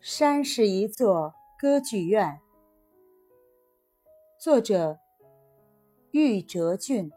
[0.00, 2.40] 山是一座歌剧院。
[4.38, 4.98] 作者：
[6.12, 7.12] 玉哲俊。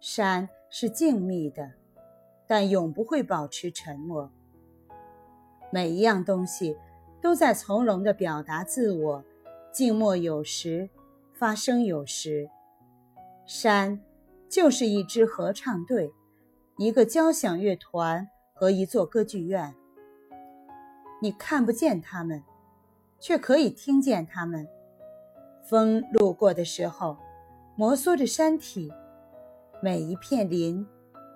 [0.00, 1.70] 山是静谧的，
[2.48, 4.28] 但永不会保持沉默。
[5.70, 6.76] 每一样东西
[7.22, 9.24] 都在从容的表达自我，
[9.70, 10.90] 静默有时，
[11.32, 12.50] 发声有时。
[13.46, 14.00] 山
[14.48, 16.12] 就是一支合唱队，
[16.76, 18.28] 一个交响乐团。
[18.56, 19.74] 和一座歌剧院，
[21.20, 22.40] 你看不见他们，
[23.18, 24.68] 却可以听见他们。
[25.68, 27.16] 风路过的时候，
[27.76, 28.92] 摩挲着山体，
[29.82, 30.86] 每一片林，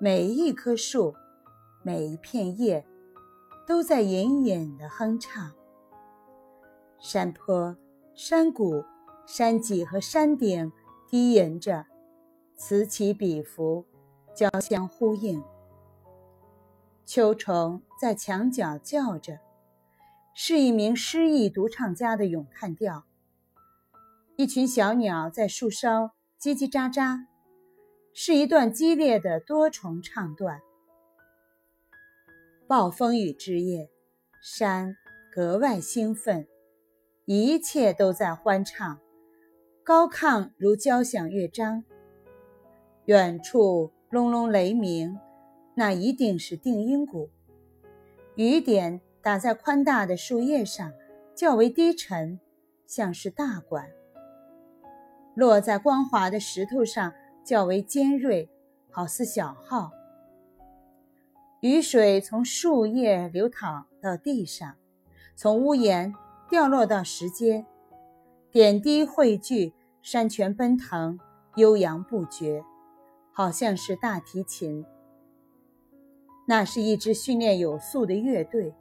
[0.00, 1.14] 每一棵树，
[1.84, 2.84] 每一片叶，
[3.64, 5.52] 都在隐隐的哼唱。
[6.98, 7.76] 山坡、
[8.12, 8.82] 山谷、
[9.24, 10.72] 山脊和山顶
[11.08, 11.86] 低吟着，
[12.56, 13.84] 此起彼伏，
[14.34, 15.40] 交相呼应。
[17.06, 19.38] 秋虫在墙角叫着，
[20.34, 23.04] 是一名诗意独唱家的咏叹调。
[24.36, 27.26] 一群小鸟在树梢叽叽喳喳，
[28.14, 30.60] 是一段激烈的多重唱段。
[32.66, 33.90] 暴风雨之夜，
[34.42, 34.96] 山
[35.30, 36.48] 格外兴奋，
[37.26, 38.98] 一切都在欢唱，
[39.84, 41.84] 高亢如交响乐章。
[43.04, 45.18] 远处隆隆雷鸣。
[45.74, 47.30] 那一定是定音鼓，
[48.36, 50.92] 雨点打在宽大的树叶上，
[51.34, 52.38] 较为低沉，
[52.86, 53.86] 像是大管；
[55.34, 57.12] 落在光滑的石头上，
[57.44, 58.48] 较为尖锐，
[58.90, 59.90] 好似小号。
[61.60, 64.76] 雨水从树叶流淌到地上，
[65.34, 66.14] 从屋檐
[66.48, 67.66] 掉落到石阶，
[68.52, 69.72] 点滴汇聚，
[70.02, 71.18] 山泉奔腾，
[71.56, 72.62] 悠扬不绝，
[73.32, 74.84] 好像是大提琴。
[76.46, 78.74] 那是一支训练有素的乐队，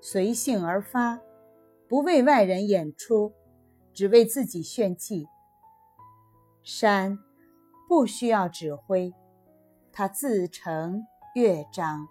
[0.00, 1.20] 随性而发，
[1.88, 3.32] 不为外人演出，
[3.92, 5.26] 只为自己炫技。
[6.62, 7.18] 山
[7.88, 9.12] 不需要指挥，
[9.92, 11.04] 它自成
[11.34, 12.08] 乐章。